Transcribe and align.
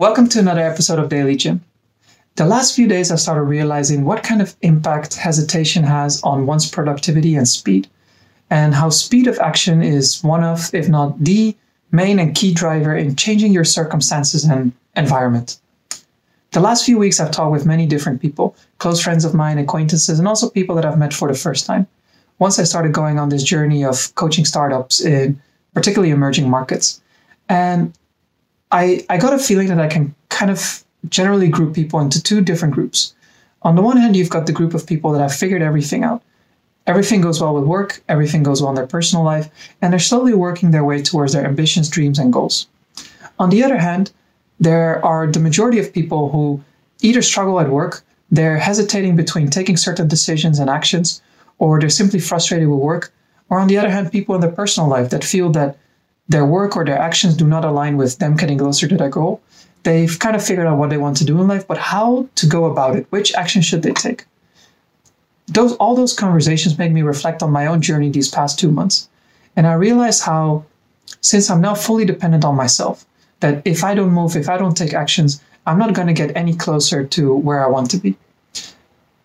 Welcome 0.00 0.30
to 0.30 0.38
another 0.38 0.62
episode 0.62 0.98
of 0.98 1.10
Daily 1.10 1.36
Jim. 1.36 1.62
The 2.36 2.46
last 2.46 2.74
few 2.74 2.88
days, 2.88 3.12
I 3.12 3.16
started 3.16 3.42
realizing 3.42 4.06
what 4.06 4.22
kind 4.22 4.40
of 4.40 4.56
impact 4.62 5.16
hesitation 5.16 5.84
has 5.84 6.22
on 6.22 6.46
one's 6.46 6.70
productivity 6.70 7.36
and 7.36 7.46
speed, 7.46 7.86
and 8.48 8.74
how 8.74 8.88
speed 8.88 9.26
of 9.26 9.38
action 9.40 9.82
is 9.82 10.24
one 10.24 10.42
of, 10.42 10.72
if 10.72 10.88
not 10.88 11.22
the 11.22 11.54
main 11.92 12.18
and 12.18 12.34
key 12.34 12.54
driver 12.54 12.96
in 12.96 13.14
changing 13.14 13.52
your 13.52 13.66
circumstances 13.66 14.42
and 14.42 14.72
environment. 14.96 15.60
The 16.52 16.60
last 16.60 16.86
few 16.86 16.96
weeks, 16.96 17.20
I've 17.20 17.30
talked 17.30 17.52
with 17.52 17.66
many 17.66 17.84
different 17.84 18.22
people, 18.22 18.56
close 18.78 19.02
friends 19.02 19.26
of 19.26 19.34
mine, 19.34 19.58
acquaintances, 19.58 20.18
and 20.18 20.26
also 20.26 20.48
people 20.48 20.76
that 20.76 20.86
I've 20.86 20.98
met 20.98 21.12
for 21.12 21.28
the 21.28 21.38
first 21.38 21.66
time. 21.66 21.86
Once 22.38 22.58
I 22.58 22.64
started 22.64 22.94
going 22.94 23.18
on 23.18 23.28
this 23.28 23.42
journey 23.42 23.84
of 23.84 24.14
coaching 24.14 24.46
startups 24.46 25.02
in 25.02 25.38
particularly 25.74 26.10
emerging 26.10 26.48
markets. 26.48 27.02
And 27.50 27.92
I, 28.72 29.04
I 29.08 29.18
got 29.18 29.32
a 29.32 29.38
feeling 29.38 29.68
that 29.68 29.80
I 29.80 29.88
can 29.88 30.14
kind 30.28 30.50
of 30.50 30.84
generally 31.08 31.48
group 31.48 31.74
people 31.74 32.00
into 32.00 32.22
two 32.22 32.40
different 32.40 32.74
groups. 32.74 33.14
On 33.62 33.74
the 33.76 33.82
one 33.82 33.96
hand, 33.96 34.16
you've 34.16 34.30
got 34.30 34.46
the 34.46 34.52
group 34.52 34.74
of 34.74 34.86
people 34.86 35.12
that 35.12 35.20
have 35.20 35.34
figured 35.34 35.62
everything 35.62 36.04
out. 36.04 36.22
Everything 36.86 37.20
goes 37.20 37.40
well 37.40 37.54
with 37.54 37.64
work, 37.64 38.02
everything 38.08 38.42
goes 38.42 38.62
well 38.62 38.70
in 38.70 38.74
their 38.74 38.86
personal 38.86 39.24
life, 39.24 39.50
and 39.80 39.92
they're 39.92 40.00
slowly 40.00 40.34
working 40.34 40.70
their 40.70 40.84
way 40.84 41.02
towards 41.02 41.32
their 41.32 41.44
ambitions, 41.44 41.88
dreams, 41.88 42.18
and 42.18 42.32
goals. 42.32 42.68
On 43.38 43.50
the 43.50 43.62
other 43.62 43.78
hand, 43.78 44.12
there 44.58 45.04
are 45.04 45.26
the 45.26 45.40
majority 45.40 45.78
of 45.78 45.92
people 45.92 46.30
who 46.30 46.62
either 47.02 47.22
struggle 47.22 47.60
at 47.60 47.70
work, 47.70 48.02
they're 48.30 48.58
hesitating 48.58 49.16
between 49.16 49.50
taking 49.50 49.76
certain 49.76 50.08
decisions 50.08 50.58
and 50.58 50.70
actions, 50.70 51.22
or 51.58 51.78
they're 51.78 51.90
simply 51.90 52.20
frustrated 52.20 52.68
with 52.68 52.78
work, 52.78 53.12
or 53.48 53.58
on 53.58 53.68
the 53.68 53.78
other 53.78 53.90
hand, 53.90 54.12
people 54.12 54.34
in 54.34 54.40
their 54.40 54.50
personal 54.50 54.88
life 54.88 55.10
that 55.10 55.24
feel 55.24 55.50
that 55.50 55.76
their 56.30 56.46
work 56.46 56.76
or 56.76 56.84
their 56.84 56.98
actions 56.98 57.36
do 57.36 57.46
not 57.46 57.64
align 57.64 57.96
with 57.96 58.18
them 58.18 58.36
getting 58.36 58.56
closer 58.56 58.86
to 58.86 58.96
their 58.96 59.10
goal. 59.10 59.42
They've 59.82 60.16
kind 60.18 60.36
of 60.36 60.44
figured 60.44 60.66
out 60.66 60.78
what 60.78 60.90
they 60.90 60.96
want 60.96 61.16
to 61.16 61.24
do 61.24 61.40
in 61.40 61.48
life, 61.48 61.66
but 61.66 61.76
how 61.76 62.28
to 62.36 62.46
go 62.46 62.66
about 62.66 62.94
it, 62.96 63.06
which 63.10 63.34
action 63.34 63.62
should 63.62 63.82
they 63.82 63.92
take? 63.92 64.24
Those 65.48 65.74
all 65.76 65.96
those 65.96 66.12
conversations 66.12 66.78
make 66.78 66.92
me 66.92 67.02
reflect 67.02 67.42
on 67.42 67.50
my 67.50 67.66
own 67.66 67.82
journey 67.82 68.10
these 68.10 68.28
past 68.28 68.60
two 68.60 68.70
months. 68.70 69.08
And 69.56 69.66
I 69.66 69.72
realize 69.72 70.20
how 70.20 70.64
since 71.20 71.50
I'm 71.50 71.60
now 71.60 71.74
fully 71.74 72.04
dependent 72.04 72.44
on 72.44 72.54
myself, 72.54 73.04
that 73.40 73.60
if 73.64 73.82
I 73.82 73.94
don't 73.94 74.12
move, 74.12 74.36
if 74.36 74.48
I 74.48 74.56
don't 74.56 74.76
take 74.76 74.94
actions, 74.94 75.42
I'm 75.66 75.78
not 75.78 75.94
going 75.94 76.06
to 76.06 76.12
get 76.12 76.36
any 76.36 76.54
closer 76.54 77.04
to 77.04 77.34
where 77.34 77.64
I 77.64 77.68
want 77.68 77.90
to 77.90 77.98
be. 77.98 78.16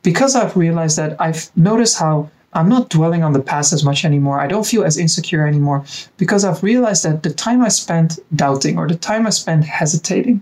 Because 0.02 0.36
I've 0.36 0.58
realized 0.58 0.98
that, 0.98 1.22
I've 1.22 1.52
noticed 1.56 2.00
how 2.00 2.32
I'm 2.56 2.70
not 2.70 2.90
dwelling 2.90 3.24
on 3.24 3.34
the 3.34 3.42
past 3.42 3.74
as 3.74 3.84
much 3.84 4.06
anymore. 4.06 4.40
I 4.40 4.48
don't 4.48 4.66
feel 4.66 4.86
as 4.86 4.98
insecure 4.98 5.46
anymore 5.46 5.84
because 6.18 6.46
I've 6.46 6.64
realized 6.64 7.04
that 7.04 7.22
the 7.22 7.34
time 7.34 7.62
I 7.62 7.68
spent 7.68 8.18
doubting 8.34 8.78
or 8.78 8.88
the 8.88 8.96
time 8.96 9.28
I 9.28 9.30
spent 9.32 9.66
hesitating 9.66 10.42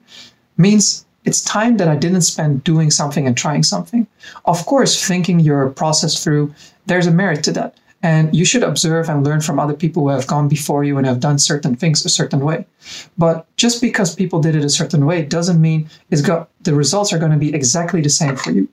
means 0.55 1.05
it's 1.25 1.43
time 1.43 1.77
that 1.77 1.87
I 1.87 1.95
didn't 1.95 2.21
spend 2.21 2.63
doing 2.63 2.91
something 2.91 3.25
and 3.25 3.35
trying 3.35 3.63
something. 3.63 4.05
Of 4.45 4.65
course, 4.65 5.05
thinking 5.05 5.39
your 5.39 5.69
process 5.69 6.23
through, 6.23 6.53
there's 6.85 7.07
a 7.07 7.11
merit 7.11 7.43
to 7.45 7.51
that. 7.53 7.77
And 8.03 8.35
you 8.35 8.43
should 8.43 8.63
observe 8.63 9.09
and 9.09 9.23
learn 9.23 9.39
from 9.39 9.59
other 9.59 9.73
people 9.73 10.03
who 10.03 10.09
have 10.09 10.27
gone 10.27 10.49
before 10.49 10.83
you 10.83 10.97
and 10.97 11.07
have 11.07 11.21
done 11.21 11.39
certain 11.39 11.77
things 11.77 12.05
a 12.05 12.09
certain 12.09 12.41
way. 12.41 12.65
But 13.17 13.47
just 13.55 13.81
because 13.81 14.13
people 14.13 14.41
did 14.41 14.55
it 14.57 14.65
a 14.65 14.69
certain 14.69 15.05
way 15.05 15.23
doesn't 15.23 15.61
mean 15.61 15.89
it's 16.11 16.21
got 16.21 16.49
the 16.61 16.75
results 16.75 17.13
are 17.13 17.17
going 17.17 17.31
to 17.31 17.37
be 17.37 17.55
exactly 17.55 18.01
the 18.01 18.09
same 18.09 18.35
for 18.35 18.51
you. 18.51 18.67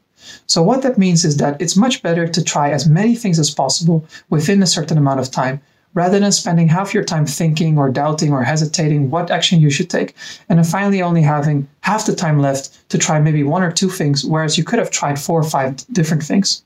So 0.46 0.62
what 0.62 0.82
that 0.82 0.98
means 0.98 1.24
is 1.24 1.36
that 1.38 1.60
it's 1.60 1.76
much 1.76 2.02
better 2.02 2.26
to 2.26 2.44
try 2.44 2.70
as 2.70 2.88
many 2.88 3.14
things 3.14 3.38
as 3.38 3.50
possible 3.50 4.04
within 4.28 4.62
a 4.62 4.66
certain 4.66 4.98
amount 4.98 5.20
of 5.20 5.30
time 5.30 5.60
rather 5.94 6.20
than 6.20 6.32
spending 6.32 6.68
half 6.68 6.94
your 6.94 7.04
time 7.04 7.26
thinking 7.26 7.76
or 7.76 7.90
doubting 7.90 8.32
or 8.32 8.44
hesitating 8.44 9.10
what 9.10 9.30
action 9.30 9.60
you 9.60 9.70
should 9.70 9.90
take 9.90 10.14
and 10.48 10.58
then 10.58 10.64
finally 10.64 11.02
only 11.02 11.22
having 11.22 11.68
half 11.80 12.06
the 12.06 12.14
time 12.14 12.38
left 12.38 12.88
to 12.88 12.98
try 12.98 13.18
maybe 13.18 13.42
one 13.42 13.62
or 13.62 13.72
two 13.72 13.90
things 13.90 14.24
whereas 14.24 14.56
you 14.56 14.64
could 14.64 14.78
have 14.78 14.90
tried 14.90 15.18
four 15.18 15.40
or 15.40 15.48
five 15.48 15.84
different 15.92 16.22
things. 16.22 16.62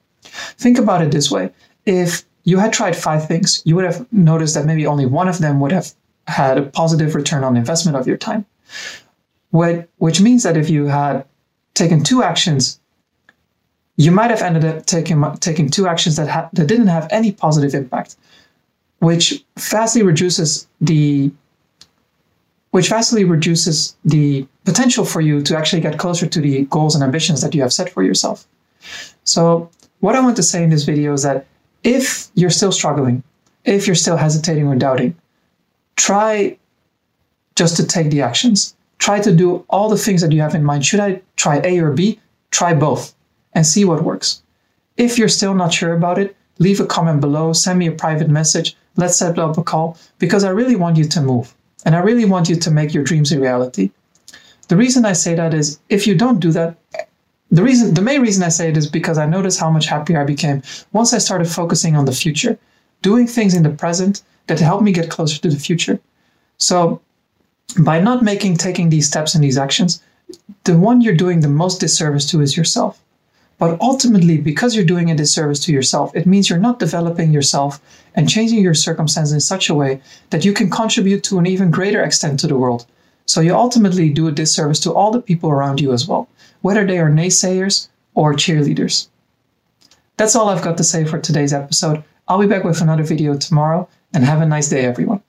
Think 0.59 0.79
about 0.79 1.03
it 1.03 1.11
this 1.11 1.31
way. 1.31 1.51
If 1.87 2.25
you 2.45 2.59
had 2.59 2.73
tried 2.73 2.97
five 2.97 3.27
things, 3.27 3.63
you 3.65 3.75
would 3.77 3.85
have 3.85 4.07
noticed 4.13 4.55
that 4.55 4.67
maybe 4.67 4.87
only 4.87 5.07
one 5.07 5.29
of 5.29 5.39
them 5.39 5.61
would 5.61 5.73
have 5.73 5.93
had 6.27 6.59
a 6.59 6.63
positive 6.63 7.15
return 7.15 7.45
on 7.45 7.57
investment 7.57 7.97
of 7.97 8.07
your 8.07 8.17
time. 8.17 8.45
What, 9.51 9.89
Which 9.99 10.21
means 10.21 10.43
that 10.43 10.57
if 10.57 10.69
you 10.69 10.87
had 10.87 11.25
taken 11.75 12.03
two 12.03 12.23
actions 12.23 12.81
you 13.97 14.11
might 14.11 14.31
have 14.31 14.43
ended 14.43 14.65
up 14.65 14.87
taking 14.87 15.23
taking 15.37 15.71
two 15.71 15.87
actions 15.87 16.17
that 16.17 16.29
ha- 16.29 16.49
that 16.53 16.67
didn't 16.67 16.89
have 16.89 17.07
any 17.11 17.33
positive 17.33 17.75
impact, 17.75 18.17
which 18.99 19.45
vastly 19.57 20.03
reduces 20.03 20.67
the 20.81 21.31
which 22.71 22.89
vastly 22.89 23.23
reduces 23.25 23.97
the 24.05 24.47
potential 24.65 25.05
for 25.05 25.21
you 25.21 25.41
to 25.41 25.57
actually 25.57 25.81
get 25.81 25.97
closer 25.97 26.27
to 26.27 26.41
the 26.41 26.65
goals 26.65 26.97
and 26.97 27.05
ambitions 27.05 27.41
that 27.41 27.55
you 27.55 27.63
have 27.63 27.73
set 27.73 27.89
for 27.89 28.03
yourself. 28.03 28.47
So, 29.23 29.71
what 30.01 30.17
I 30.17 30.21
want 30.21 30.37
to 30.37 30.43
say 30.43 30.65
in 30.65 30.71
this 30.71 30.83
video 30.83 31.13
is 31.13 31.23
that 31.23 31.47
if 31.85 32.31
you're 32.35 32.51
still 32.51 32.73
struggling, 32.73 33.23
if 33.65 33.87
you're 33.87 33.95
still 33.95 34.17
hesitating 34.17 34.67
or 34.67 34.75
doubting, 34.75 35.15
try 35.95 36.59
just 37.55 37.77
to 37.77 37.87
take 37.87 38.11
the 38.11 38.23
actions. 38.23 38.75
Try 38.99 39.21
to 39.21 39.33
do 39.33 39.65
all 39.69 39.89
the 39.89 39.99
things 39.99 40.21
that 40.23 40.33
you 40.33 40.41
have 40.41 40.55
in 40.55 40.65
mind. 40.65 40.85
Should 40.85 41.01
I 41.01 41.23
try 41.37 41.61
A 41.63 41.79
or 41.79 41.93
B? 41.93 42.19
Try 42.51 42.75
both 42.75 43.14
and 43.55 43.67
see 43.67 43.85
what 43.85 44.05
works. 44.05 44.43
If 44.97 45.19
you're 45.19 45.29
still 45.29 45.55
not 45.55 45.73
sure 45.73 45.95
about 45.95 46.19
it, 46.19 46.37
leave 46.59 46.81
a 46.81 46.87
comment 46.87 47.21
below, 47.21 47.53
send 47.53 47.79
me 47.79 47.87
a 47.87 47.93
private 47.93 48.29
message, 48.29 48.77
let's 48.97 49.17
set 49.17 49.39
up 49.39 49.59
a 49.59 49.63
call 49.63 49.99
because 50.19 50.45
I 50.45 50.51
really 50.51 50.77
want 50.77 50.97
you 50.97 51.05
to 51.05 51.21
move 51.21 51.55
and 51.85 51.95
I 51.95 52.01
really 52.01 52.25
want 52.25 52.49
you 52.49 52.57
to 52.57 52.71
make 52.71 52.95
your 52.95 53.05
dreams 53.05 53.33
a 53.33 53.41
reality. 53.41 53.91
The 54.69 54.77
reason 54.77 55.05
I 55.05 55.13
say 55.13 55.35
that 55.35 55.53
is 55.53 55.79
if 55.89 56.07
you 56.07 56.15
don't 56.15 56.41
do 56.41 56.51
that, 56.53 56.77
the 57.51 57.63
reason 57.63 57.95
the 57.95 58.03
main 58.03 58.23
reason 58.23 58.43
I 58.43 58.49
say 58.49 58.69
it 58.69 58.77
is 58.77 58.89
because 58.89 59.19
I 59.19 59.27
noticed 59.27 59.61
how 59.61 59.71
much 59.71 59.87
happier 59.87 60.21
I 60.21 60.25
became 60.25 60.63
once 60.93 61.13
I 61.13 61.19
started 61.19 61.49
focusing 61.49 61.97
on 61.97 62.07
the 62.07 62.13
future, 62.13 62.59
doing 63.03 63.27
things 63.27 63.55
in 63.55 63.63
the 63.63 63.71
present 63.71 64.23
that 64.47 64.61
help 64.61 64.83
me 64.83 64.93
get 64.93 65.11
closer 65.11 65.41
to 65.41 65.51
the 65.51 65.59
future. 65.59 66.01
So 66.59 67.01
by 67.81 68.01
not 68.01 68.23
making 68.23 68.57
taking 68.57 68.89
these 68.89 69.07
steps 69.07 69.35
and 69.35 69.45
these 69.45 69.59
actions, 69.59 70.03
the 70.65 70.79
one 70.79 71.01
you're 71.01 71.15
doing 71.15 71.41
the 71.41 71.49
most 71.49 71.81
disservice 71.81 72.29
to 72.31 72.41
is 72.41 72.57
yourself. 72.57 73.01
But 73.59 73.81
ultimately, 73.81 74.39
because 74.39 74.75
you're 74.75 74.85
doing 74.85 75.11
a 75.11 75.15
disservice 75.15 75.61
to 75.61 75.73
yourself, 75.73 76.15
it 76.15 76.27
means 76.27 76.51
you're 76.51 76.59
not 76.59 76.79
developing 76.79 77.33
yourself 77.33 77.81
and 78.15 78.29
changing 78.29 78.61
your 78.61 78.75
circumstances 78.75 79.33
in 79.33 79.41
such 79.41 79.69
a 79.69 79.75
way 79.75 80.01
that 80.31 80.45
you 80.45 80.53
can 80.53 80.71
contribute 80.71 81.23
to 81.25 81.39
an 81.39 81.47
even 81.47 81.71
greater 81.71 82.03
extent 82.03 82.41
to 82.41 82.47
the 82.47 82.59
world. 82.59 82.87
So 83.27 83.41
you 83.41 83.55
ultimately 83.55 84.11
do 84.11 84.29
a 84.29 84.33
disservice 84.33 84.81
to 84.81 84.93
all 84.93 85.11
the 85.11 85.23
people 85.23 85.51
around 85.51 85.81
you 85.81 85.93
as 85.93 86.07
well, 86.07 86.29
whether 86.63 86.87
they 86.87 86.99
are 86.99 87.11
naysayers 87.11 87.89
or 88.15 88.35
cheerleaders. 88.35 89.09
That's 90.17 90.37
all 90.37 90.49
I've 90.49 90.63
got 90.63 90.77
to 90.77 90.85
say 90.85 91.05
for 91.05 91.19
today's 91.19 91.53
episode. 91.53 92.05
I'll 92.29 92.39
be 92.39 92.47
back 92.47 92.65
with 92.65 92.81
another 92.81 93.03
video 93.03 93.37
tomorrow, 93.37 93.89
and 94.13 94.25
have 94.25 94.41
a 94.41 94.47
nice 94.47 94.69
day, 94.69 94.85
everyone. 94.85 95.24